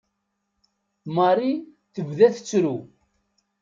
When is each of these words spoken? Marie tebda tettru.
Marie 1.15 1.57
tebda 1.93 2.27
tettru. 2.35 2.75